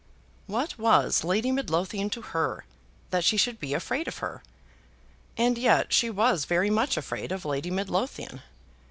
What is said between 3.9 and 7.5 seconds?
of her? And yet she was very much afraid of